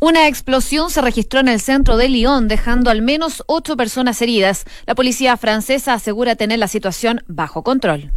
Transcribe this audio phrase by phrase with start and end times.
[0.00, 4.64] Una explosión se registró en el centro de Lyon, dejando al menos ocho personas heridas.
[4.86, 8.10] La policía francesa asegura tener la situación bajo control.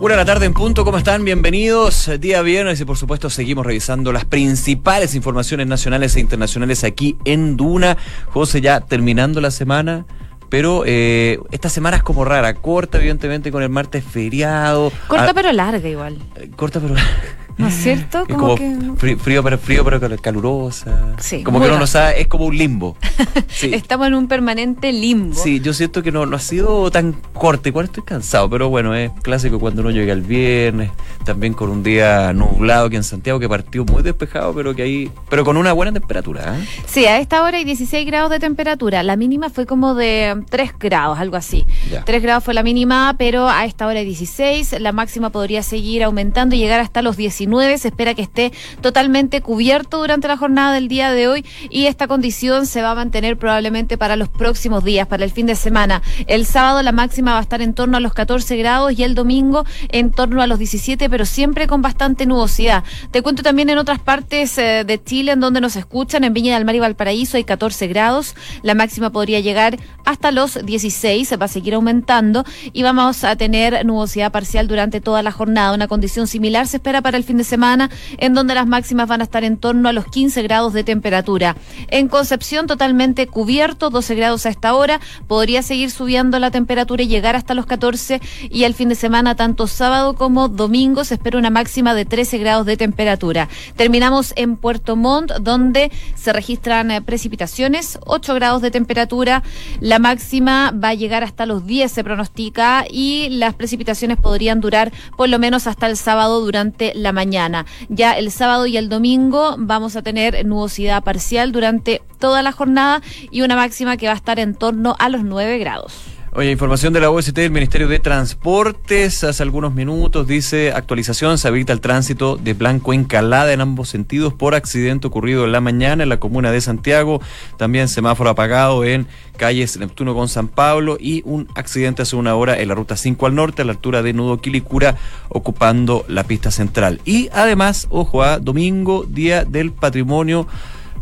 [0.00, 1.24] Una de la tarde en punto, ¿cómo están?
[1.24, 2.10] Bienvenidos.
[2.18, 7.56] Día viernes y por supuesto seguimos revisando las principales informaciones nacionales e internacionales aquí en
[7.56, 7.96] Duna.
[8.26, 10.04] José, ya terminando la semana
[10.52, 14.92] pero eh, esta semana es como rara, corta evidentemente con el martes feriado.
[15.08, 16.18] Corta ah, pero larga igual.
[16.56, 16.94] Corta pero
[17.58, 18.26] ¿No es cierto?
[18.26, 19.16] Como, que...
[19.16, 21.14] frío, pero frío, pero calurosa.
[21.18, 22.96] Sí, como que uno no sabe, es como un limbo.
[23.62, 25.34] Estamos en un permanente limbo.
[25.34, 27.68] Sí, yo siento que no, no ha sido tan corto.
[27.68, 30.90] Igual estoy cansado, pero bueno, es clásico cuando uno llega el viernes,
[31.24, 35.10] también con un día nublado aquí en Santiago, que partió muy despejado, pero que ahí,
[35.28, 36.58] pero con una buena temperatura.
[36.58, 36.66] ¿eh?
[36.86, 39.02] Sí, a esta hora hay 16 grados de temperatura.
[39.02, 41.66] La mínima fue como de 3 grados, algo así.
[42.04, 44.80] 3 grados fue la mínima, pero a esta hora hay 16.
[44.80, 49.40] La máxima podría seguir aumentando y llegar hasta los 19 se espera que esté totalmente
[49.40, 53.36] cubierto durante la jornada del día de hoy y esta condición se va a mantener
[53.36, 56.02] probablemente para los próximos días, para el fin de semana.
[56.28, 59.16] El sábado la máxima va a estar en torno a los 14 grados y el
[59.16, 62.84] domingo en torno a los 17, pero siempre con bastante nubosidad.
[63.10, 66.54] Te cuento también en otras partes eh, de Chile en donde nos escuchan, en Viña
[66.54, 71.46] del Mar y Valparaíso hay 14 grados, la máxima podría llegar hasta los 16, va
[71.46, 75.74] a seguir aumentando y vamos a tener nubosidad parcial durante toda la jornada.
[75.74, 79.20] Una condición similar se espera para el fin de semana, en donde las máximas van
[79.20, 81.56] a estar en torno a los 15 grados de temperatura.
[81.88, 85.00] En Concepción, totalmente cubierto, 12 grados a esta hora.
[85.26, 88.20] Podría seguir subiendo la temperatura y llegar hasta los 14.
[88.50, 92.38] Y el fin de semana, tanto sábado como domingo, se espera una máxima de 13
[92.38, 93.48] grados de temperatura.
[93.76, 99.42] Terminamos en Puerto Montt, donde se registran eh, precipitaciones, 8 grados de temperatura.
[99.80, 104.92] La máxima va a llegar hasta los 10, se pronostica, y las precipitaciones podrían durar
[105.16, 107.66] por lo menos hasta el sábado durante la mañana mañana.
[107.88, 113.00] Ya el sábado y el domingo vamos a tener nubosidad parcial durante toda la jornada
[113.30, 116.11] y una máxima que va a estar en torno a los 9 grados.
[116.34, 119.22] Oye, información de la OST del Ministerio de Transportes.
[119.22, 124.32] Hace algunos minutos dice actualización, se habilita el tránsito de Blanco Encalada en ambos sentidos
[124.32, 127.20] por accidente ocurrido en la mañana en la comuna de Santiago.
[127.58, 132.58] También semáforo apagado en calles Neptuno con San Pablo y un accidente hace una hora
[132.58, 134.96] en la ruta 5 al norte a la altura de Nudo Quilicura
[135.28, 137.02] ocupando la pista central.
[137.04, 140.46] Y además, ojo a domingo, Día del Patrimonio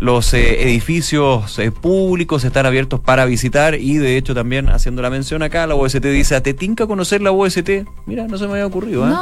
[0.01, 5.11] los eh, edificios eh, públicos están abiertos para visitar y de hecho también haciendo la
[5.11, 7.69] mención acá, la OST dice, ¿a te tinca conocer la OST?
[8.07, 9.07] Mira, no se me había ocurrido.
[9.07, 9.13] ¿eh?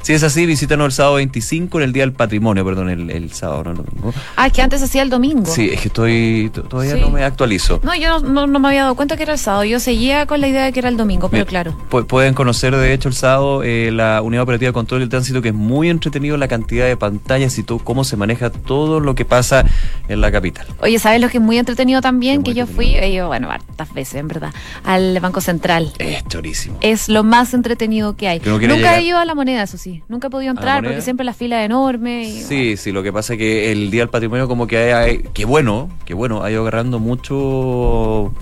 [0.00, 3.64] Si es así, visítanos el sábado 25 en el Día del Patrimonio, perdón, el, sábado,
[3.64, 4.14] no el domingo.
[4.36, 5.52] Ah, es que antes hacía el domingo.
[5.52, 7.80] Sí, es que estoy todavía no me actualizo.
[7.82, 10.48] No, yo no, me había dado cuenta que era el sábado, yo seguía con la
[10.48, 11.76] idea de que era el domingo, pero claro.
[12.08, 15.54] Pueden conocer de hecho el sábado la Unidad Operativa de Control del Tránsito, que es
[15.54, 19.66] muy entretenido la cantidad de pantallas y todo, cómo se maneja todo lo que pasa
[20.08, 20.66] en la capital.
[20.80, 22.42] Oye, ¿sabes lo que es muy entretenido también?
[22.42, 24.52] que yo fui, eh, yo, bueno, hartas veces, en verdad,
[24.84, 25.92] al Banco Central.
[25.98, 26.78] Es chorísimo.
[26.80, 28.40] Es lo más entretenido que hay.
[28.40, 30.02] Nunca he ido a la moneda, eso sí.
[30.08, 32.42] Nunca he podido entrar porque siempre la fila es enorme.
[32.48, 35.44] sí, sí, lo que pasa es que el Día del Patrimonio como que hay, qué
[35.44, 38.32] bueno, qué bueno, ha ido agarrando mucho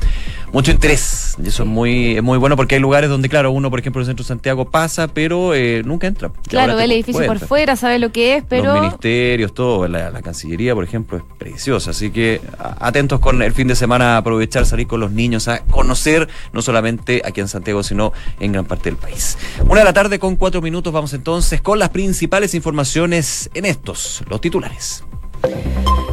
[0.52, 1.36] mucho interés.
[1.42, 4.00] Y eso es muy, es muy bueno porque hay lugares donde, claro, uno, por ejemplo,
[4.00, 6.30] en el centro de Santiago pasa, pero eh, nunca entra.
[6.48, 8.72] Claro, ve el edificio por fuera, sabe lo que es, pero.
[8.72, 9.88] Los ministerios, todo.
[9.88, 11.90] La, la, Cancillería, por ejemplo, es preciosa.
[11.90, 16.28] Así que atentos con el fin de semana, aprovechar, salir con los niños a conocer,
[16.52, 19.38] no solamente aquí en Santiago, sino en gran parte del país.
[19.66, 24.22] Una de la tarde con cuatro minutos, vamos entonces con las principales informaciones en estos,
[24.28, 25.04] los titulares.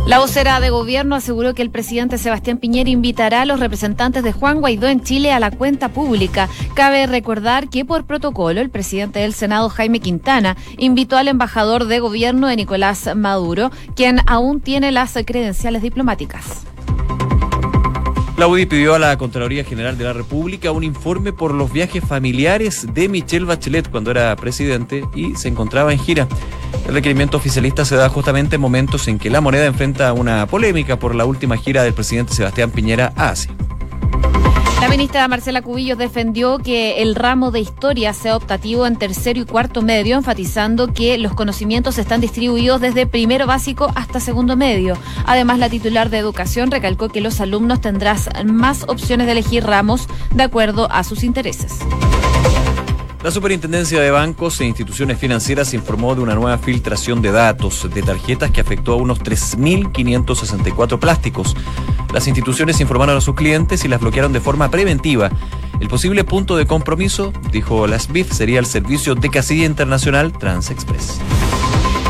[0.07, 4.31] La vocera de gobierno aseguró que el presidente Sebastián Piñera invitará a los representantes de
[4.31, 6.47] Juan Guaidó en Chile a la cuenta pública.
[6.75, 11.99] Cabe recordar que por protocolo el presidente del Senado, Jaime Quintana, invitó al embajador de
[11.99, 16.65] gobierno de Nicolás Maduro, quien aún tiene las credenciales diplomáticas.
[18.37, 22.03] La UDI pidió a la Contraloría General de la República un informe por los viajes
[22.03, 26.27] familiares de Michelle Bachelet cuando era presidente y se encontraba en gira.
[26.87, 30.99] El requerimiento oficialista se da justamente en momentos en que la moneda enfrenta una polémica
[30.99, 33.51] por la última gira del presidente Sebastián Piñera a Asia.
[34.79, 39.45] La ministra Marcela Cubillos defendió que el ramo de historia sea optativo en tercero y
[39.45, 44.95] cuarto medio, enfatizando que los conocimientos están distribuidos desde primero básico hasta segundo medio.
[45.25, 50.07] Además, la titular de educación recalcó que los alumnos tendrán más opciones de elegir ramos
[50.35, 51.79] de acuerdo a sus intereses.
[53.27, 58.01] La Superintendencia de Bancos e Instituciones Financieras informó de una nueva filtración de datos de
[58.01, 61.53] tarjetas que afectó a unos 3.564 plásticos.
[62.13, 65.29] Las instituciones informaron a sus clientes y las bloquearon de forma preventiva.
[65.81, 71.19] El posible punto de compromiso, dijo la SBIF, sería el servicio de casilla internacional TransExpress.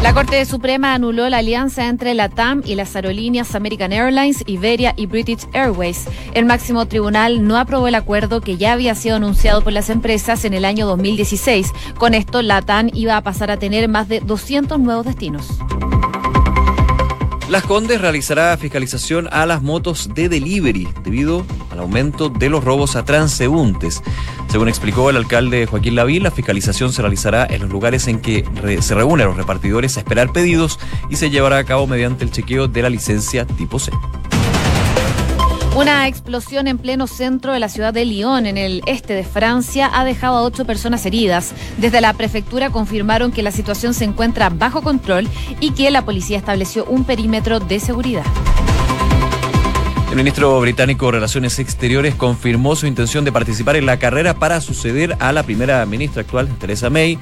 [0.02, 4.94] La Corte Suprema anuló la alianza entre la TAM y las aerolíneas American Airlines, Iberia
[4.96, 6.06] y British Airways.
[6.34, 10.46] El máximo tribunal no aprobó el acuerdo que ya había sido anunciado por las empresas
[10.46, 11.74] en el año 2016.
[11.98, 15.48] Con esto, la TAM iba a pasar a tener más de 200 nuevos destinos.
[17.50, 21.46] Las Condes realizará fiscalización a las motos de delivery debido
[21.78, 24.02] al aumento de los robos a transeúntes.
[24.50, 28.44] Según explicó el alcalde Joaquín Lavín, la fiscalización se realizará en los lugares en que
[28.82, 30.80] se reúnen los repartidores a esperar pedidos
[31.10, 33.92] y se llevará a cabo mediante el chequeo de la licencia tipo C.
[35.76, 39.92] Una explosión en pleno centro de la ciudad de Lyon, en el este de Francia,
[39.94, 41.54] ha dejado a ocho personas heridas.
[41.78, 45.28] Desde la prefectura confirmaron que la situación se encuentra bajo control
[45.60, 48.24] y que la policía estableció un perímetro de seguridad.
[50.10, 54.62] El ministro británico de Relaciones Exteriores confirmó su intención de participar en la carrera para
[54.62, 57.20] suceder a la primera ministra actual, Theresa May.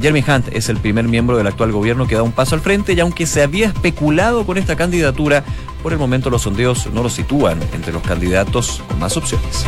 [0.00, 2.92] Jeremy Hunt es el primer miembro del actual gobierno que da un paso al frente
[2.92, 5.44] y aunque se había especulado con esta candidatura,
[5.82, 9.64] por el momento los sondeos no lo sitúan entre los candidatos con más opciones.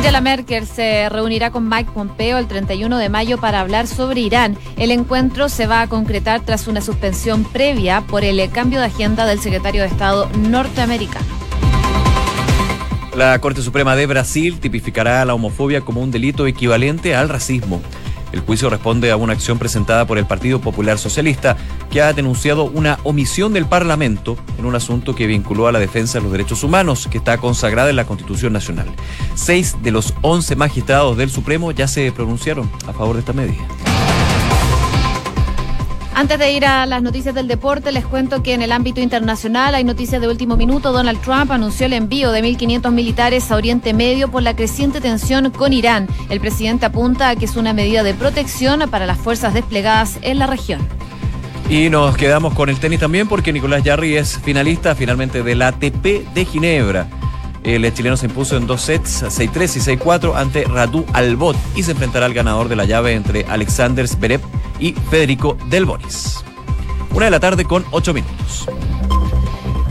[0.00, 4.56] Angela Merkel se reunirá con Mike Pompeo el 31 de mayo para hablar sobre Irán.
[4.78, 9.26] El encuentro se va a concretar tras una suspensión previa por el cambio de agenda
[9.26, 11.26] del secretario de Estado norteamericano.
[13.14, 17.82] La Corte Suprema de Brasil tipificará la homofobia como un delito equivalente al racismo.
[18.32, 21.56] El juicio responde a una acción presentada por el Partido Popular Socialista,
[21.90, 26.18] que ha denunciado una omisión del Parlamento en un asunto que vinculó a la defensa
[26.18, 28.88] de los derechos humanos, que está consagrada en la Constitución Nacional.
[29.34, 33.66] Seis de los once magistrados del Supremo ya se pronunciaron a favor de esta medida.
[36.20, 39.74] Antes de ir a las noticias del deporte, les cuento que en el ámbito internacional
[39.74, 40.92] hay noticias de último minuto.
[40.92, 45.50] Donald Trump anunció el envío de 1.500 militares a Oriente Medio por la creciente tensión
[45.50, 46.08] con Irán.
[46.28, 50.38] El presidente apunta a que es una medida de protección para las fuerzas desplegadas en
[50.38, 50.86] la región.
[51.70, 56.34] Y nos quedamos con el tenis también porque Nicolás Jarry es finalista finalmente del ATP
[56.34, 57.08] de Ginebra.
[57.64, 61.92] El chileno se impuso en dos sets, 6-3 y 6-4 ante Radu Albot y se
[61.92, 64.42] enfrentará al ganador de la llave entre Alexander Zverev
[64.80, 66.42] y Federico Del Bonis.
[67.14, 68.66] Una de la tarde con ocho minutos.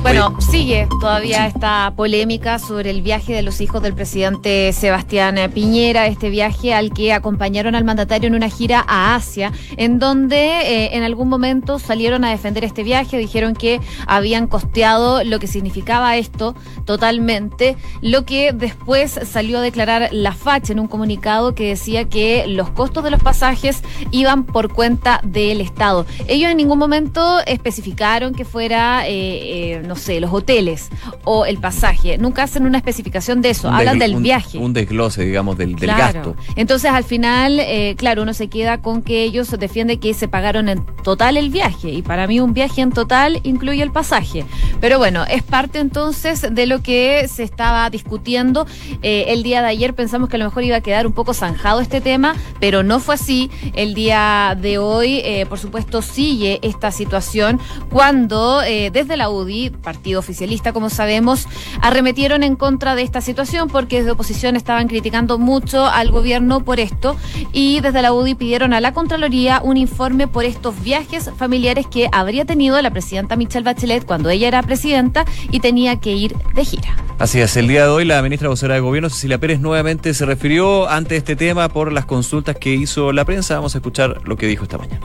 [0.01, 6.07] Bueno, sigue todavía esta polémica sobre el viaje de los hijos del presidente Sebastián Piñera,
[6.07, 10.95] este viaje al que acompañaron al mandatario en una gira a Asia, en donde eh,
[10.95, 16.15] en algún momento salieron a defender este viaje, dijeron que habían costeado lo que significaba
[16.15, 16.55] esto
[16.85, 22.45] totalmente, lo que después salió a declarar la FACH en un comunicado que decía que
[22.47, 26.05] los costos de los pasajes iban por cuenta del Estado.
[26.27, 29.05] Ellos en ningún momento especificaron que fuera...
[29.05, 30.89] Eh, eh, no sé, los hoteles
[31.25, 34.59] o el pasaje, nunca hacen una especificación de eso, hablan del viaje.
[34.59, 36.35] Un desglose, digamos, del, gasto.
[36.55, 40.69] Entonces, al final, eh, claro, uno se queda con que ellos defienden que se pagaron
[40.69, 44.45] en total el viaje, y para mí un viaje en total incluye el pasaje.
[44.79, 48.67] Pero bueno, es parte entonces de lo que se estaba discutiendo.
[49.01, 51.33] Eh, el día de ayer pensamos que a lo mejor iba a quedar un poco
[51.33, 53.49] zanjado este tema, pero no fue así.
[53.73, 57.59] El día de hoy, eh, por supuesto, sigue esta situación
[57.89, 61.47] cuando desde la UDI partido oficialista, como sabemos,
[61.81, 66.79] arremetieron en contra de esta situación porque desde oposición estaban criticando mucho al gobierno por
[66.79, 67.15] esto
[67.51, 72.09] y desde la UDI pidieron a la Contraloría un informe por estos viajes familiares que
[72.11, 76.65] habría tenido la presidenta Michelle Bachelet cuando ella era presidenta y tenía que ir de
[76.65, 76.95] gira.
[77.19, 80.25] Así es, el día de hoy la ministra vocera de Gobierno, Cecilia Pérez, nuevamente se
[80.25, 83.55] refirió ante este tema por las consultas que hizo la prensa.
[83.55, 85.01] Vamos a escuchar lo que dijo esta mañana.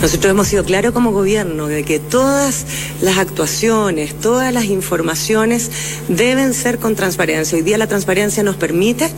[0.00, 2.66] Nosotros hemos sido claros como gobierno de que todas
[3.00, 5.70] las actuaciones, todas las informaciones
[6.08, 7.56] deben ser con transparencia.
[7.56, 9.10] Hoy día la transparencia nos permite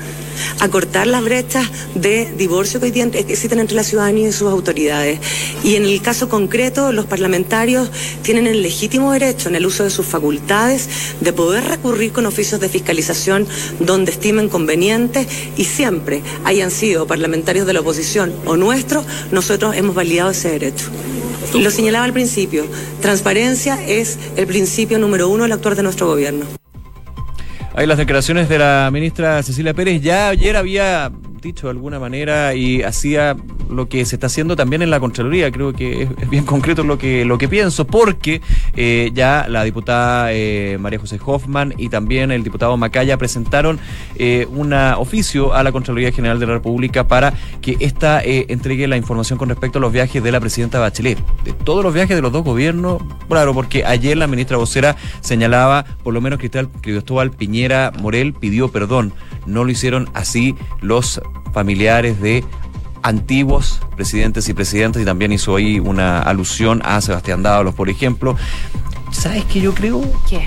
[0.60, 5.20] acortar las brechas de divorcio que existen entre la ciudadanía y sus autoridades.
[5.62, 7.90] Y en el caso concreto, los parlamentarios
[8.22, 10.88] tienen el legítimo derecho en el uso de sus facultades
[11.20, 13.46] de poder recurrir con oficios de fiscalización
[13.80, 15.26] donde estimen conveniente
[15.56, 20.63] y siempre hayan sido parlamentarios de la oposición o nuestros, nosotros hemos validado ese derecho.
[21.54, 22.66] Lo señalaba al principio,
[23.00, 26.46] transparencia es el principio número uno del actuar de nuestro gobierno.
[27.74, 30.00] Hay las declaraciones de la ministra Cecilia Pérez.
[30.00, 31.10] Ya ayer había
[31.44, 33.36] dicho de alguna manera y hacía
[33.70, 35.52] lo que se está haciendo también en la Contraloría.
[35.52, 38.40] Creo que es, bien concreto lo que, lo que pienso, porque
[38.74, 43.78] eh, ya la diputada eh, María José Hoffman y también el diputado Macaya presentaron
[44.16, 48.96] eh, un oficio a la Contraloría General de la República para que ésta entregue la
[48.96, 51.18] información con respecto a los viajes de la presidenta Bachelet.
[51.44, 55.84] De todos los viajes de los dos gobiernos, claro, porque ayer la ministra vocera señalaba,
[56.02, 56.40] por lo menos
[56.80, 59.12] Cristóbal Piñera Morel pidió perdón.
[59.46, 61.20] No lo hicieron así los
[61.52, 62.44] familiares de
[63.02, 68.36] antiguos presidentes y presidentas y también hizo ahí una alusión a Sebastián Dávalos, por ejemplo.
[69.10, 70.02] ¿Sabes qué yo creo?
[70.28, 70.46] ¿Qué?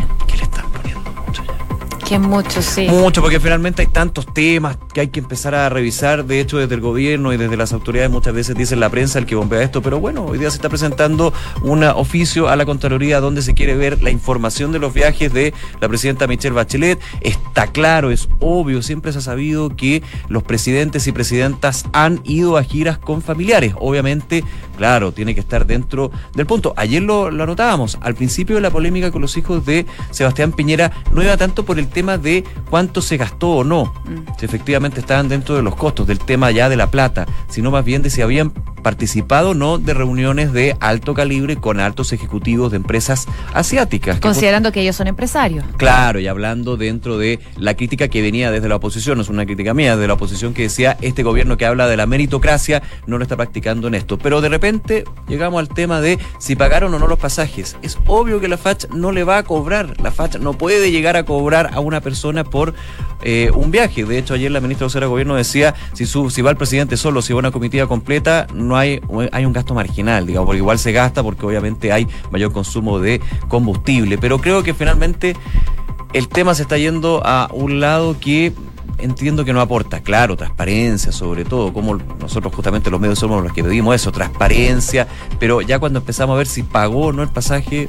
[2.07, 2.87] Que mucho, sí.
[2.87, 6.23] Mucho, porque finalmente hay tantos temas que hay que empezar a revisar.
[6.23, 9.25] De hecho, desde el gobierno y desde las autoridades muchas veces dicen la prensa el
[9.25, 11.33] que bombea esto, pero bueno, hoy día se está presentando
[11.63, 15.53] un oficio a la Contraloría donde se quiere ver la información de los viajes de
[15.81, 16.97] la presidenta Michelle Bachelet.
[17.19, 22.55] Está claro, es obvio, siempre se ha sabido que los presidentes y presidentas han ido
[22.55, 23.73] a giras con familiares.
[23.81, 24.45] Obviamente,
[24.77, 26.73] claro, tiene que estar dentro del punto.
[26.77, 30.91] Ayer lo, lo anotábamos, al principio de la polémica con los hijos de Sebastián Piñera
[31.11, 33.93] no iba tanto por el tema de cuánto se gastó o no,
[34.39, 37.83] si efectivamente estaban dentro de los costos, del tema ya de la plata, sino más
[37.83, 38.53] bien de si habían
[38.83, 44.19] participado no de reuniones de alto calibre con altos ejecutivos de empresas asiáticas.
[44.19, 45.65] Considerando que ellos son empresarios.
[45.77, 49.45] Claro, y hablando dentro de la crítica que venía desde la oposición, no es una
[49.45, 53.17] crítica mía, de la oposición que decía este gobierno que habla de la meritocracia no
[53.17, 54.17] lo está practicando en esto.
[54.17, 57.77] Pero de repente llegamos al tema de si pagaron o no los pasajes.
[57.81, 59.99] Es obvio que la FACH no le va a cobrar.
[60.01, 62.73] La FACH no puede llegar a cobrar a una persona por
[63.23, 64.05] eh, un viaje.
[64.05, 66.97] De hecho, ayer la ministra de de Gobierno decía si, su, si va el presidente
[66.97, 68.99] solo, si va una comitiva completa, no hay,
[69.31, 73.21] hay un gasto marginal, digamos, porque igual se gasta porque obviamente hay mayor consumo de
[73.47, 74.17] combustible.
[74.17, 75.35] Pero creo que finalmente
[76.13, 78.53] el tema se está yendo a un lado que
[78.97, 83.53] entiendo que no aporta, claro, transparencia sobre todo, como nosotros justamente los medios somos los
[83.53, 85.07] que pedimos eso, transparencia,
[85.39, 87.87] pero ya cuando empezamos a ver si pagó o no el pasaje,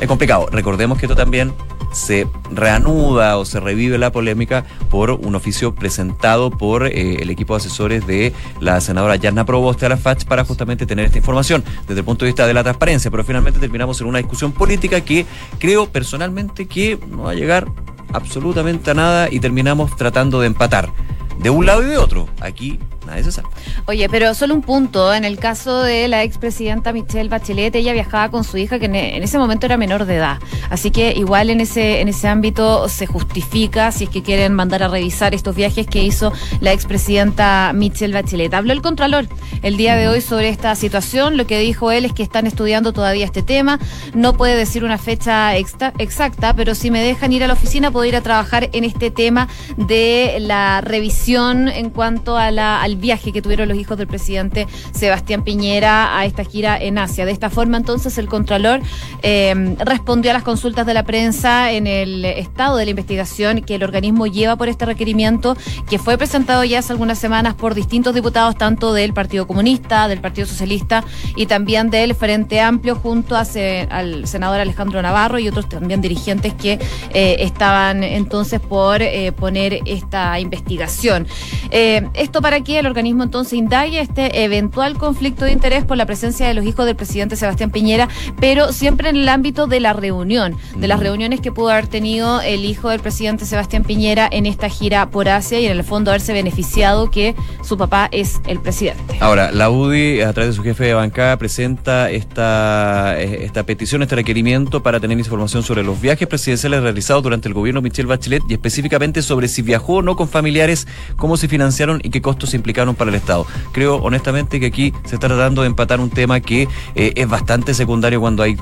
[0.00, 0.48] es complicado.
[0.50, 1.52] Recordemos que esto también
[1.92, 7.54] se reanuda o se revive la polémica por un oficio presentado por eh, el equipo
[7.54, 11.62] de asesores de la senadora Yarna Proboste a la FACH para justamente tener esta información
[11.86, 15.00] desde el punto de vista de la transparencia, pero finalmente terminamos en una discusión política
[15.02, 15.26] que
[15.58, 17.68] creo personalmente que no va a llegar
[18.12, 20.90] absolutamente a nada y terminamos tratando de empatar
[21.38, 22.28] de un lado y de otro.
[22.40, 23.48] Aquí nadie se sabe.
[23.86, 25.12] Oye, pero solo un punto.
[25.12, 29.22] En el caso de la expresidenta Michelle Bachelet, ella viajaba con su hija, que en
[29.22, 30.38] ese momento era menor de edad.
[30.70, 34.82] Así que igual en ese, en ese ámbito se justifica si es que quieren mandar
[34.82, 38.52] a revisar estos viajes que hizo la expresidenta Michelle Bachelet.
[38.54, 39.26] Habló el Contralor
[39.62, 41.36] el día de hoy sobre esta situación.
[41.36, 43.78] Lo que dijo él es que están estudiando todavía este tema.
[44.14, 48.04] No puede decir una fecha exacta, pero si me dejan ir a la oficina, puedo
[48.04, 53.32] ir a trabajar en este tema de la revisión en cuanto a la, al viaje
[53.32, 57.24] que tuvieron los hijos del presidente Sebastián Piñera a esta gira en Asia.
[57.24, 58.80] De esta forma, entonces, el Contralor
[59.22, 63.76] eh, respondió a las consultas de la prensa en el estado de la investigación que
[63.76, 65.56] el organismo lleva por este requerimiento,
[65.88, 70.20] que fue presentado ya hace algunas semanas por distintos diputados, tanto del Partido Comunista, del
[70.20, 71.04] Partido Socialista
[71.36, 73.42] y también del Frente Amplio, junto a
[73.90, 76.78] al senador Alejandro Navarro y otros también dirigentes que
[77.12, 81.26] eh, estaban entonces por eh, poner esta investigación.
[81.70, 86.46] esto para que el organismo entonces indague este eventual conflicto de interés por la presencia
[86.46, 88.08] de los hijos del presidente Sebastián Piñera,
[88.40, 92.40] pero siempre en el ámbito de la reunión, de las reuniones que pudo haber tenido
[92.40, 96.10] el hijo del presidente Sebastián Piñera en esta gira por Asia y en el fondo
[96.10, 99.16] haberse beneficiado que su papá es el presidente.
[99.20, 104.02] Ahora, la UDI, a través de su jefe de bancada, presenta esta, eh, esta petición,
[104.02, 108.42] este requerimiento para tener información sobre los viajes presidenciales realizados durante el gobierno Michelle Bachelet
[108.48, 110.86] y específicamente sobre si viajó o no con familiares,
[111.16, 113.46] cómo se financiaron y qué costos se para el Estado.
[113.72, 117.74] Creo honestamente que aquí se está tratando de empatar un tema que eh, es bastante
[117.74, 118.56] secundario cuando hay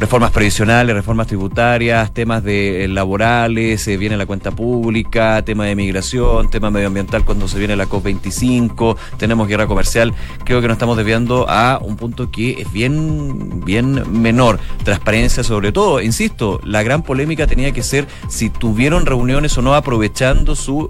[0.00, 5.76] reformas previsionales, reformas tributarias, temas de eh, laborales, se viene la cuenta pública, tema de
[5.76, 10.14] migración, tema medioambiental cuando se viene la COP25, tenemos guerra comercial.
[10.44, 14.58] Creo que nos estamos desviando a un punto que es bien, bien menor.
[14.84, 19.74] Transparencia sobre todo, insisto, la gran polémica tenía que ser si tuvieron reuniones o no
[19.74, 20.88] aprovechando su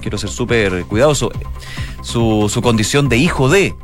[0.00, 1.30] quiero ser súper cuidadoso,
[2.02, 3.74] su, condición de hijo de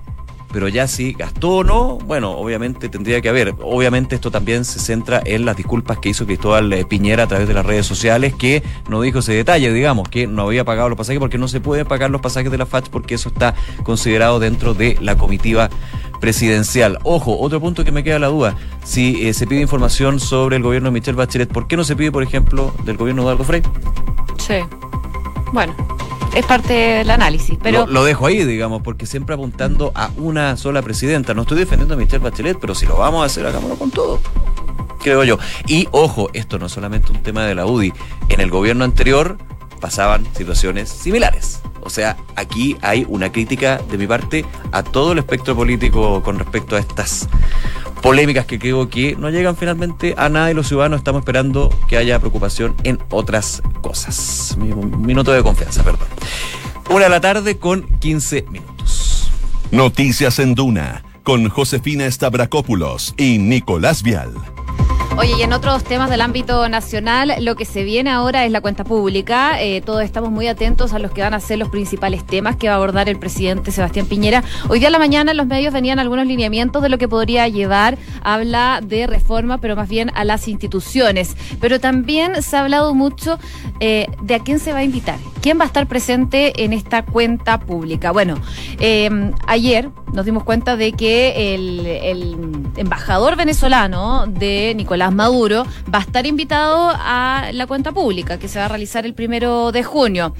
[0.52, 3.54] pero ya si gastó o no, bueno, obviamente tendría que haber.
[3.61, 7.46] Obviamente esto también se centra en las disculpas que hizo Cristóbal eh, Piñera a través
[7.46, 10.96] de las redes sociales, que no dijo ese detalle, digamos, que no había pagado los
[10.96, 14.38] pasajes porque no se pueden pagar los pasajes de la FACH porque eso está considerado
[14.38, 15.68] dentro de la comitiva
[16.20, 17.00] presidencial.
[17.02, 20.62] Ojo, otro punto que me queda la duda, si eh, se pide información sobre el
[20.62, 23.44] gobierno de Michelle Bachelet, ¿por qué no se pide, por ejemplo, del gobierno de Eduardo
[23.44, 23.62] Frey?
[24.38, 24.56] Sí.
[25.52, 25.75] Bueno
[26.36, 27.58] es parte del análisis.
[27.62, 31.32] Pero lo, dejo ahí, digamos, porque siempre apuntando a una sola presidenta.
[31.32, 34.20] No estoy defendiendo a Michelle Bachelet, pero si lo vamos a hacer, hagámoslo con todo.
[35.02, 35.38] Creo yo.
[35.66, 37.92] Y ojo, esto no es solamente un tema de la UDI.
[38.28, 39.38] En el gobierno anterior
[39.80, 41.62] pasaban situaciones similares.
[41.80, 46.38] O sea, aquí hay una crítica de mi parte a todo el espectro político con
[46.38, 47.28] respecto a estas
[48.02, 51.96] polémicas que creo que no llegan finalmente a nada y los ciudadanos estamos esperando que
[51.96, 54.56] haya preocupación en otras cosas.
[54.58, 56.15] minuto de confianza, perdón.
[56.88, 59.30] Una de la tarde con 15 minutos.
[59.72, 64.32] Noticias en Duna con Josefina Stavrakopoulos y Nicolás Vial.
[65.18, 68.61] Oye, y en otros temas del ámbito nacional, lo que se viene ahora es la
[68.61, 69.62] cuenta pública.
[69.62, 72.68] Eh, todos estamos muy atentos a los que van a ser los principales temas que
[72.68, 74.44] va a abordar el presidente Sebastián Piñera.
[74.68, 77.49] Hoy día a la mañana en los medios venían algunos lineamientos de lo que podría
[77.49, 77.96] llevar.
[78.23, 81.35] Habla de reforma, pero más bien a las instituciones.
[81.62, 83.38] Pero también se ha hablado mucho
[83.80, 85.18] eh, de a quién se va a invitar.
[85.40, 88.11] ¿Quién va a estar presente en esta cuenta pública?
[88.11, 88.35] Bueno,
[88.80, 96.02] eh, ayer nos dimos cuenta de que el embajador venezolano de Nicolás Maduro, va a
[96.02, 100.34] estar invitado a la cuenta pública que se va a realizar el primero de junio.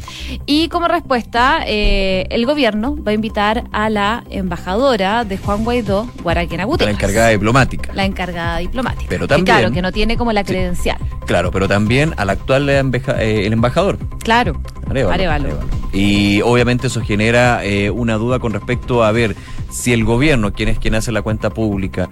[0.46, 6.08] Y como respuesta, eh, el gobierno va a invitar a la embajadora de Juan Guaidó,
[6.23, 6.94] Guaraquena Gutiérrez.
[6.94, 7.92] La encargada diplomática.
[7.94, 9.06] La encargada diplomática.
[9.08, 9.44] Pero también.
[9.44, 10.99] claro, que no tiene como la credencial.
[11.26, 13.99] claro, pero también al actual eh, el embajador.
[14.23, 14.61] Claro.
[14.88, 15.49] Arevalo.
[15.92, 19.35] Y obviamente eso genera eh, una duda con respecto a ver
[19.70, 22.08] si el gobierno, quien es quien hace la cuenta pública,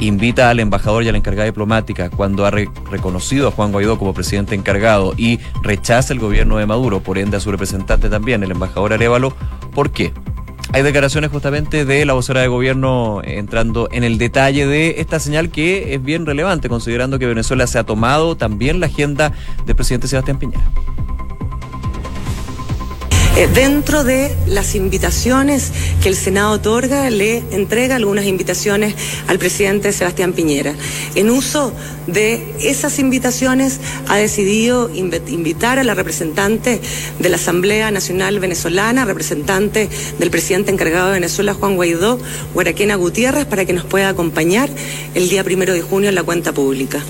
[0.00, 4.14] invita al embajador y a la encargada diplomática cuando ha reconocido a Juan Guaidó como
[4.14, 8.50] presidente encargado y rechaza el gobierno de Maduro, por ende a su representante también, el
[8.50, 9.34] embajador Arevalo,
[9.74, 10.12] ¿por qué?
[10.72, 15.50] Hay declaraciones justamente de la vocera de gobierno entrando en el detalle de esta señal
[15.50, 19.32] que es bien relevante, considerando que Venezuela se ha tomado también la agenda
[19.64, 20.68] del presidente Sebastián Piñera.
[23.36, 25.70] Eh, dentro de las invitaciones
[26.02, 28.94] que el Senado otorga, le entrega algunas invitaciones
[29.28, 30.74] al presidente Sebastián Piñera.
[31.14, 31.70] En uso
[32.06, 33.78] de esas invitaciones
[34.08, 36.80] ha decidido invitar a la representante
[37.18, 42.18] de la Asamblea Nacional Venezolana, representante del presidente encargado de Venezuela, Juan Guaidó,
[42.54, 44.70] Guaraquena Gutiérrez, para que nos pueda acompañar
[45.14, 47.02] el día primero de junio en la cuenta pública.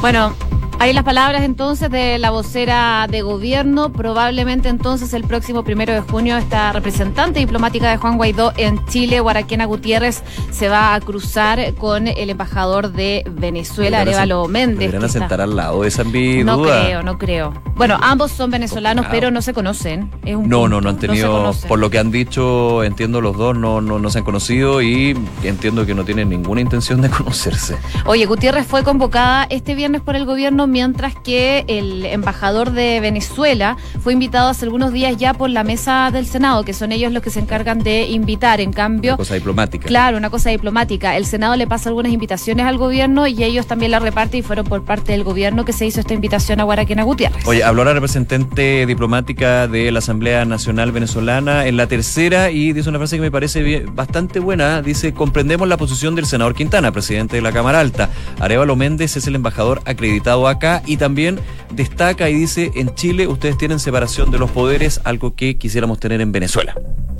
[0.00, 0.34] Bueno,
[0.78, 3.90] Ahí las palabras entonces de la vocera de gobierno.
[3.92, 9.20] Probablemente entonces el próximo primero de junio esta representante diplomática de Juan Guaidó en Chile,
[9.20, 14.90] Guaraquena Gutiérrez, se va a cruzar con el embajador de Venezuela, Arevalo Méndez.
[14.90, 17.54] ¿Deberían sentar al lado esa No creo, no creo.
[17.76, 20.10] Bueno, ambos son venezolanos, pero no se conocen.
[20.24, 23.98] no, no, no han tenido, por lo que han dicho, entiendo los dos, no, no,
[23.98, 27.76] no se han conocido y entiendo que no tienen ninguna intención de conocerse.
[28.06, 33.76] Oye, Gutiérrez fue convocada este viernes por el gobierno mientras que el embajador de Venezuela
[34.00, 37.22] fue invitado hace algunos días ya por la mesa del Senado, que son ellos los
[37.22, 38.44] que se encargan de invitar.
[38.60, 39.12] En cambio.
[39.12, 39.86] Una cosa diplomática.
[39.86, 41.16] Claro, una cosa diplomática.
[41.16, 44.66] El Senado le pasa algunas invitaciones al gobierno y ellos también la reparten y fueron
[44.66, 47.46] por parte del gobierno que se hizo esta invitación a Guaraquena Gutiérrez.
[47.46, 52.88] Oye, habló la representante diplomática de la Asamblea Nacional Venezolana en la tercera y dice
[52.88, 54.82] una frase que me parece bastante buena.
[54.82, 58.10] Dice: Comprendemos la posición del senador Quintana, presidente de la Cámara Alta.
[58.40, 60.48] Arevalo Méndez es el embajador acreditado
[60.86, 61.40] y también
[61.70, 66.20] destaca y dice, en Chile ustedes tienen separación de los poderes, algo que quisiéramos tener
[66.20, 66.74] en Venezuela.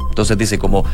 [0.09, 0.85] Entonces dice como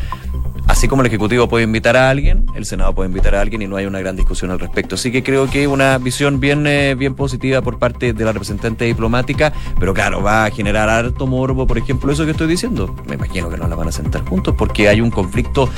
[0.71, 3.67] Así como el Ejecutivo puede invitar a alguien, el Senado puede invitar a alguien y
[3.67, 4.95] no hay una gran discusión al respecto.
[4.95, 8.85] Así que creo que una visión bien, eh, bien positiva por parte de la representante
[8.85, 12.95] diplomática, pero claro, va a generar harto morbo, por ejemplo, eso que estoy diciendo.
[13.09, 15.69] Me imagino que no la van a sentar juntos porque hay un conflicto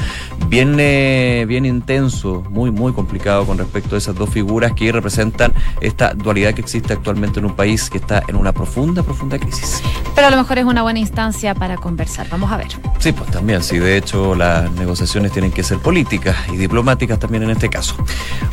[0.49, 5.55] bien, eh, bien intenso, muy, muy complicado con respecto a esas dos figuras que representan
[5.81, 9.83] esta dualidad que existe actualmente en un país que está en una profunda, profunda crisis.
[10.15, 12.29] Pero a lo mejor es una buena instancia para conversar.
[12.29, 12.69] Vamos a ver.
[12.99, 17.43] Sí, pues también, sí, de hecho la negociaciones tienen que ser políticas y diplomáticas también
[17.45, 17.97] en este caso.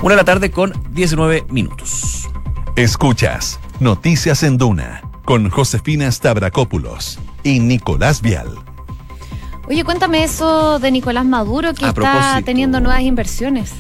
[0.02, 2.30] Una de la tarde con 19 minutos.
[2.76, 8.50] Escuchas Noticias en Duna con Josefina Stavrakopoulos y Nicolás Vial.
[9.68, 13.72] Oye, cuéntame eso de Nicolás Maduro que está teniendo nuevas inversiones.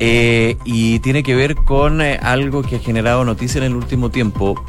[0.00, 4.10] Eh, y tiene que ver con eh, algo que ha generado noticia en el último
[4.10, 4.60] tiempo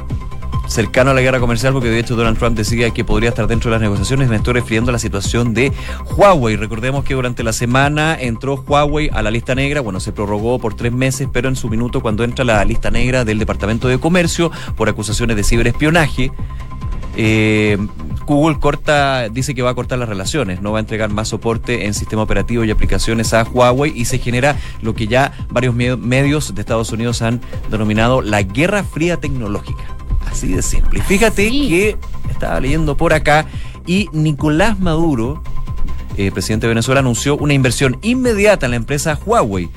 [0.68, 3.70] cercano a la guerra comercial, porque de hecho Donald Trump decía que podría estar dentro
[3.70, 4.28] de las negociaciones.
[4.28, 5.72] Me estoy refiriendo a la situación de
[6.16, 6.56] Huawei.
[6.56, 10.74] Recordemos que durante la semana entró Huawei a la lista negra, bueno, se prorrogó por
[10.74, 13.98] tres meses, pero en su minuto cuando entra a la lista negra del Departamento de
[13.98, 16.32] Comercio por acusaciones de ciberespionaje,
[17.16, 17.76] eh,
[18.26, 21.86] Google corta, dice que va a cortar las relaciones, no va a entregar más soporte
[21.86, 26.54] en sistema operativo y aplicaciones a Huawei y se genera lo que ya varios medios
[26.54, 29.82] de Estados Unidos han denominado la guerra fría tecnológica.
[30.42, 31.00] Así de simple.
[31.02, 31.96] fíjate que
[32.28, 33.46] estaba leyendo por acá
[33.86, 35.40] y Nicolás Maduro,
[36.16, 39.70] eh, presidente de Venezuela, anunció una inversión inmediata en la empresa Huawei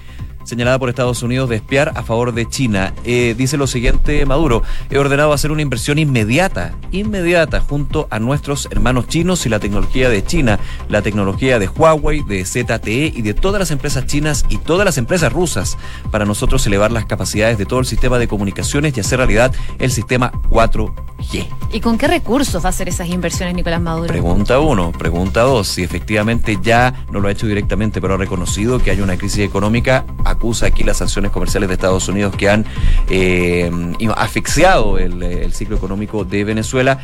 [0.45, 2.93] señalada por Estados Unidos de espiar a favor de China.
[3.03, 8.67] Eh, dice lo siguiente Maduro, he ordenado hacer una inversión inmediata, inmediata, junto a nuestros
[8.71, 13.34] hermanos chinos y la tecnología de China, la tecnología de Huawei, de ZTE y de
[13.34, 15.77] todas las empresas chinas y todas las empresas rusas,
[16.12, 19.91] para nosotros elevar las capacidades de todo el sistema de comunicaciones y hacer realidad el
[19.91, 21.45] sistema 4G.
[21.71, 24.08] ¿Y con qué recursos va a hacer esas inversiones Nicolás Maduro?
[24.08, 24.91] Pregunta uno.
[24.91, 25.67] Pregunta dos.
[25.67, 29.39] Si efectivamente ya no lo ha hecho directamente, pero ha reconocido que hay una crisis
[29.39, 30.05] económica,
[30.36, 32.65] acusa aquí las sanciones comerciales de Estados Unidos que han
[33.10, 33.71] eh,
[34.15, 37.00] asfixiado el, el ciclo económico de Venezuela.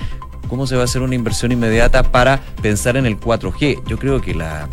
[0.48, 3.84] ¿Cómo se va a hacer una inversión inmediata para pensar en el 4G?
[3.88, 4.68] Yo creo que la,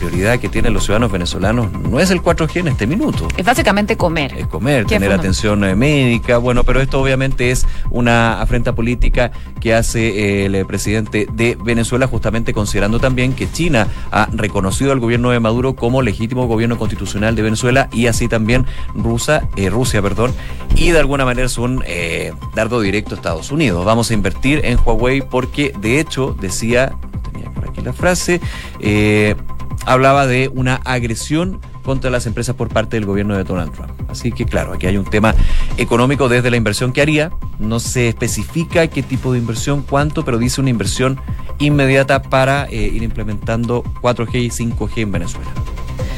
[0.00, 3.28] prioridad que tienen los ciudadanos venezolanos no es el 4G en este minuto.
[3.36, 4.32] Es básicamente comer.
[4.34, 6.38] Es comer, tener atención eh, médica.
[6.38, 12.06] Bueno, pero esto obviamente es una afrenta política que hace eh, el presidente de Venezuela,
[12.06, 17.36] justamente considerando también que China ha reconocido al gobierno de Maduro como legítimo gobierno constitucional
[17.36, 20.32] de Venezuela y así también Rusia, eh, Rusia, perdón,
[20.76, 21.84] y de alguna manera es un
[22.54, 23.84] dardo directo a Estados Unidos.
[23.84, 26.94] Vamos a invertir en Huawei porque de hecho decía,
[27.30, 28.40] tenía por aquí la frase,
[28.80, 29.34] eh,
[29.86, 33.90] hablaba de una agresión contra las empresas por parte del gobierno de Donald Trump.
[34.08, 35.34] Así que claro, aquí hay un tema
[35.76, 37.30] económico desde la inversión que haría.
[37.58, 41.18] No se especifica qué tipo de inversión, cuánto, pero dice una inversión
[41.58, 45.50] inmediata para eh, ir implementando 4G y 5G en Venezuela.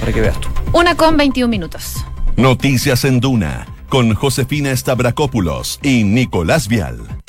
[0.01, 0.49] Para que veas tú.
[0.73, 2.05] Una con 21 minutos.
[2.37, 7.22] Noticias en Duna con Josefina Stavrakopoulos y Nicolás Vial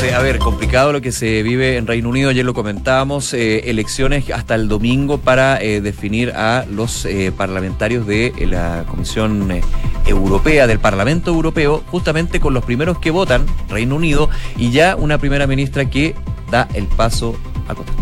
[0.00, 4.30] a ver, complicado lo que se vive en Reino Unido, ayer lo comentábamos, eh, elecciones
[4.30, 9.60] hasta el domingo para eh, definir a los eh, parlamentarios de la Comisión
[10.06, 15.18] Europea, del Parlamento Europeo, justamente con los primeros que votan, Reino Unido, y ya una
[15.18, 16.14] primera ministra que
[16.48, 17.97] da el paso a votar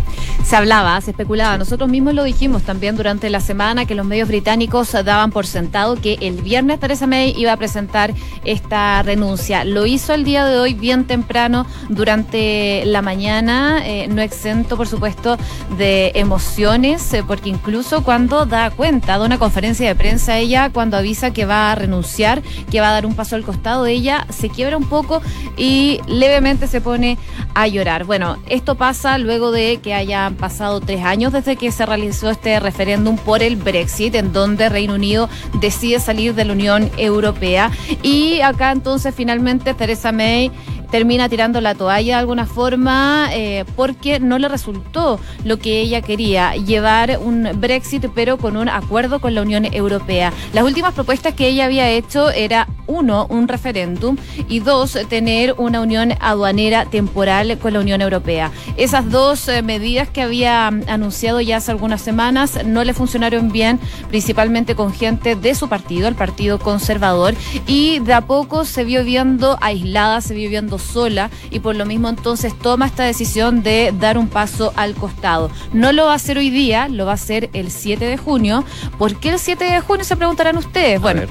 [0.46, 1.58] se hablaba, se especulaba.
[1.58, 5.96] Nosotros mismos lo dijimos también durante la semana que los medios británicos daban por sentado
[5.96, 9.64] que el viernes Theresa May iba a presentar esta renuncia.
[9.64, 14.86] Lo hizo el día de hoy bien temprano durante la mañana, eh, no exento por
[14.86, 15.36] supuesto
[15.78, 20.96] de emociones, eh, porque incluso cuando da cuenta, da una conferencia de prensa ella, cuando
[20.96, 24.28] avisa que va a renunciar, que va a dar un paso al costado, de ella
[24.30, 25.22] se quiebra un poco
[25.56, 27.18] y levemente se pone
[27.54, 28.04] a llorar.
[28.04, 32.60] Bueno, esto pasa luego de que haya pasado tres años desde que se realizó este
[32.60, 35.28] referéndum por el Brexit, en donde Reino Unido
[35.60, 37.70] decide salir de la Unión Europea.
[38.02, 40.50] Y acá entonces finalmente Theresa May
[40.90, 46.00] termina tirando la toalla de alguna forma eh, porque no le resultó lo que ella
[46.02, 50.32] quería, llevar un Brexit pero con un acuerdo con la Unión Europea.
[50.52, 54.16] Las últimas propuestas que ella había hecho era uno, un referéndum
[54.48, 58.50] y dos, tener una unión aduanera temporal con la Unión Europea.
[58.76, 63.80] Esas dos eh, medidas que había anunciado ya hace algunas semanas no le funcionaron bien,
[64.08, 67.34] principalmente con gente de su partido, el Partido Conservador,
[67.66, 71.86] y de a poco se vio viendo aislada, se vio viendo sola y por lo
[71.86, 75.50] mismo entonces toma esta decisión de dar un paso al costado.
[75.72, 78.64] No lo va a hacer hoy día, lo va a hacer el 7 de junio.
[78.98, 80.04] ¿Por qué el 7 de junio?
[80.04, 81.00] Se preguntarán ustedes.
[81.00, 81.22] Bueno,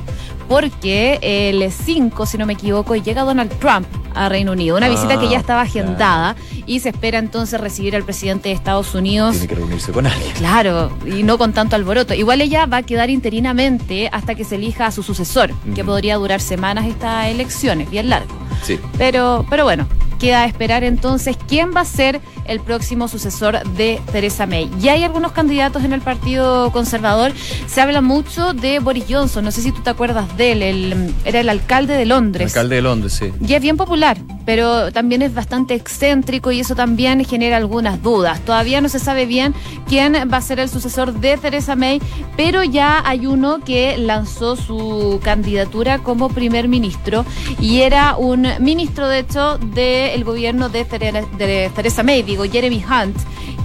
[0.48, 4.78] porque el 5, si no me equivoco, llega Donald Trump a Reino Unido.
[4.78, 8.56] Una visita que ya ah, estaba agendada y se espera entonces recibir al presidente de
[8.56, 9.32] Estados Unidos.
[9.32, 10.32] Tiene que reunirse con alguien.
[10.36, 12.14] Claro, y no con tanto alboroto.
[12.14, 16.16] Igual ella va a quedar interinamente hasta que se elija a su sucesor, que podría
[16.16, 18.45] durar semanas estas elecciones, bien largo.
[18.63, 18.80] Sí.
[18.98, 19.88] Pero, pero bueno,
[20.20, 24.70] queda esperar entonces quién va a ser el próximo sucesor de Theresa May.
[24.80, 27.32] Ya hay algunos candidatos en el Partido Conservador.
[27.68, 29.46] Se habla mucho de Boris Johnson.
[29.46, 31.14] No sé si tú te acuerdas de él.
[31.26, 32.54] era el alcalde de Londres.
[32.54, 33.32] El alcalde de Londres, sí.
[33.46, 38.40] Y es bien popular, pero también es bastante excéntrico y eso también genera algunas dudas.
[38.42, 39.54] Todavía no se sabe bien
[39.88, 42.02] quién va a ser el sucesor de Theresa May,
[42.38, 47.26] pero ya hay uno que lanzó su candidatura como primer ministro
[47.60, 53.17] y era un ministro, de hecho, del gobierno de, Theresa May Jeremy Hunt,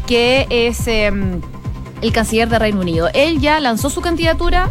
[0.06, 1.40] que es em,
[2.00, 3.08] el canciller de Reino Unido.
[3.12, 4.70] Él ya lanzó su candidatura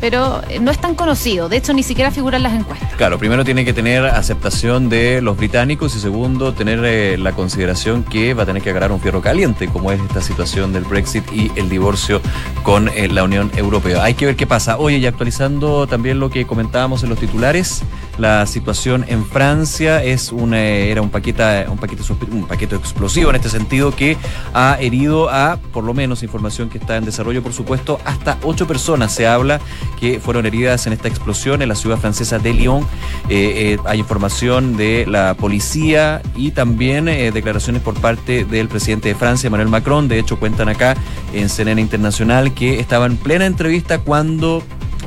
[0.00, 1.48] pero eh, no es tan conocido.
[1.48, 2.92] De hecho, ni siquiera figura en las encuestas.
[2.94, 8.02] Claro, primero tiene que tener aceptación de los británicos y segundo, tener eh, la consideración
[8.02, 11.24] que va a tener que agarrar un fierro caliente, como es esta situación del Brexit
[11.32, 12.20] y el divorcio
[12.62, 14.02] con eh, la Unión Europea.
[14.02, 14.78] Hay que ver qué pasa.
[14.78, 17.82] Oye, y actualizando también lo que comentábamos en los titulares,
[18.18, 23.36] la situación en Francia es una, era un paquete, un paquete, un paquete explosivo en
[23.36, 24.16] este sentido que
[24.52, 28.66] ha herido a, por lo menos, información que está en desarrollo, por supuesto, hasta ocho
[28.66, 29.12] personas.
[29.12, 29.60] Se habla
[29.98, 32.82] que fueron heridas en esta explosión en la ciudad francesa de Lyon.
[33.28, 39.08] Eh, eh, hay información de la policía y también eh, declaraciones por parte del presidente
[39.08, 40.08] de Francia, Emmanuel Macron.
[40.08, 40.96] De hecho, cuentan acá
[41.32, 44.62] en CNN Internacional que estaba en plena entrevista cuando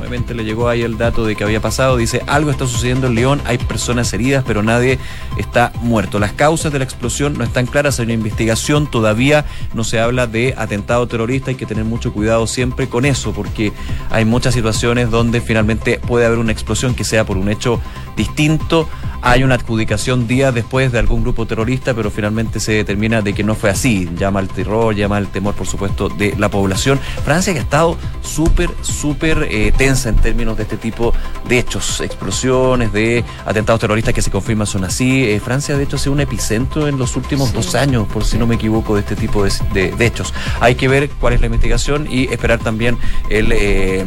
[0.10, 3.41] le llegó ahí el dato de que había pasado, dice, algo está sucediendo en León,
[3.46, 5.00] hay personas heridas, pero nadie
[5.38, 6.17] está muerto.
[6.17, 10.26] Las causas de la explosión no están claras, hay una investigación, todavía no se habla
[10.26, 13.74] de atentado terrorista, hay que tener mucho cuidado siempre con eso, porque
[14.10, 17.82] hay muchas situaciones donde finalmente puede haber una explosión que sea por un hecho
[18.17, 18.89] distinto
[19.21, 23.43] hay una adjudicación días después de algún grupo terrorista, pero finalmente se determina de que
[23.43, 24.08] no fue así.
[24.15, 26.99] Llama al terror, llama al temor, por supuesto, de la población.
[27.25, 31.13] Francia que ha estado súper, súper eh, tensa en términos de este tipo
[31.47, 35.25] de hechos, explosiones, de atentados terroristas que se confirman son así.
[35.25, 38.38] Eh, Francia, de hecho, ha sido un epicentro en los últimos dos años, por si
[38.38, 40.34] no me equivoco, de este tipo de, hechos.
[40.60, 42.97] Hay que ver cuál es la investigación y esperar también
[43.30, 44.06] el eh,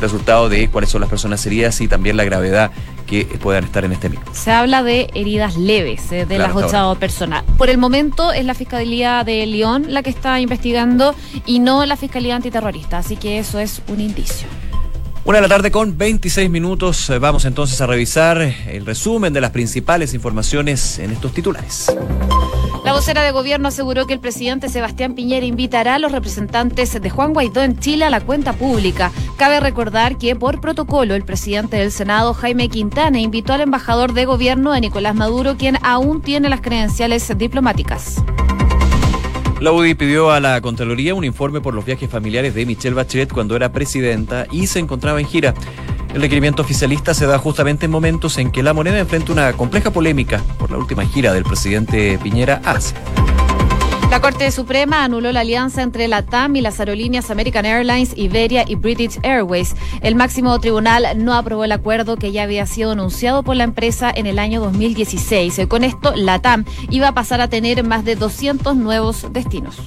[0.00, 2.72] resultado de cuáles son las personas heridas y también la gravedad
[3.12, 4.24] que puedan estar en este mismo.
[4.32, 7.44] Se habla de heridas leves eh, de las ocho personas.
[7.58, 11.96] Por el momento es la Fiscalía de León la que está investigando y no la
[11.96, 14.48] Fiscalía Antiterrorista, así que eso es un indicio.
[15.24, 17.10] Una de la tarde con 26 minutos.
[17.10, 21.94] Eh, vamos entonces a revisar el resumen de las principales informaciones en estos titulares.
[22.84, 27.10] La vocera de gobierno aseguró que el presidente Sebastián Piñera invitará a los representantes de
[27.10, 29.12] Juan Guaidó en Chile a la cuenta pública.
[29.36, 34.24] Cabe recordar que por protocolo el presidente del Senado, Jaime Quintana, invitó al embajador de
[34.24, 38.20] gobierno de Nicolás Maduro, quien aún tiene las credenciales diplomáticas.
[39.60, 43.32] La UDI pidió a la Contraloría un informe por los viajes familiares de Michelle Bachelet
[43.32, 45.54] cuando era presidenta y se encontraba en gira.
[46.14, 49.90] El requerimiento oficialista se da justamente en momentos en que la moneda enfrenta una compleja
[49.90, 52.98] polémica por la última gira del presidente Piñera a Asia.
[54.10, 58.62] La Corte Suprema anuló la alianza entre la TAM y las aerolíneas American Airlines, Iberia
[58.68, 59.74] y British Airways.
[60.02, 64.12] El máximo tribunal no aprobó el acuerdo que ya había sido anunciado por la empresa
[64.14, 65.62] en el año 2016.
[65.66, 69.78] Con esto, la TAM iba a pasar a tener más de 200 nuevos destinos.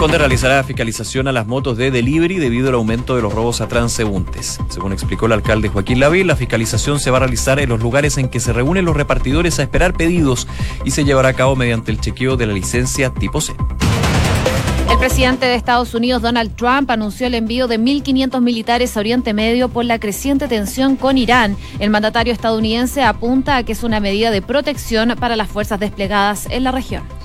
[0.00, 3.68] Conde realizará fiscalización a las motos de delivery debido al aumento de los robos a
[3.68, 4.58] transeúntes.
[4.70, 8.16] Según explicó el alcalde Joaquín Laví, la fiscalización se va a realizar en los lugares
[8.16, 10.48] en que se reúnen los repartidores a esperar pedidos
[10.86, 13.52] y se llevará a cabo mediante el chequeo de la licencia tipo C.
[14.90, 19.34] El presidente de Estados Unidos, Donald Trump, anunció el envío de 1.500 militares a Oriente
[19.34, 21.58] Medio por la creciente tensión con Irán.
[21.78, 26.46] El mandatario estadounidense apunta a que es una medida de protección para las fuerzas desplegadas
[26.48, 27.19] en la región.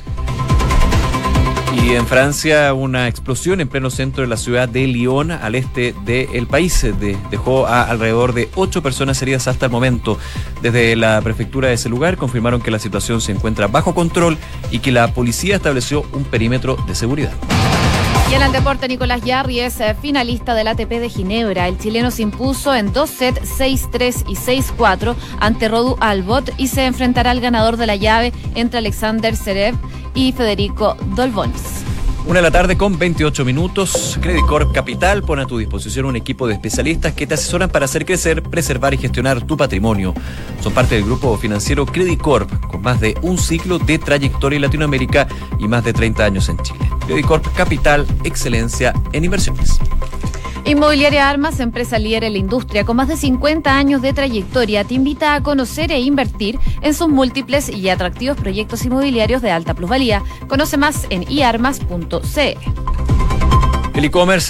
[1.86, 5.94] Y en Francia, una explosión en pleno centro de la ciudad de Lyon, al este
[6.04, 6.84] del país,
[7.30, 10.18] dejó a alrededor de ocho personas heridas hasta el momento.
[10.64, 14.40] Desde la prefectura de ese lugar confirmaron que la situación se encuentra bajo control
[14.72, 17.34] y que la policía estableció un perímetro de seguridad.
[18.32, 21.68] Y en el deporte, Nicolás Yarri es eh, finalista del ATP de Ginebra.
[21.68, 26.86] El chileno se impuso en dos sets 6-3 y 6-4 ante Rodu Albot y se
[26.86, 29.76] enfrentará al ganador de la llave entre Alexander Serev
[30.16, 31.84] y Federico Dolbonis.
[32.28, 34.18] Una de la tarde con 28 minutos.
[34.20, 37.86] Credit Corp Capital pone a tu disposición un equipo de especialistas que te asesoran para
[37.86, 40.12] hacer crecer, preservar y gestionar tu patrimonio.
[40.62, 44.64] Son parte del grupo financiero Credit Corp, con más de un ciclo de trayectoria en
[44.64, 45.28] Latinoamérica
[45.60, 46.90] y más de 30 años en Chile.
[47.06, 49.80] Credit Corp Capital, excelencia en inversiones.
[50.68, 54.96] Inmobiliaria Armas, empresa líder en la industria con más de 50 años de trayectoria, te
[54.96, 60.24] invita a conocer e invertir en sus múltiples y atractivos proyectos inmobiliarios de alta plusvalía.
[60.48, 62.96] Conoce más en iarmas.cl.
[63.94, 64.44] El e-commerce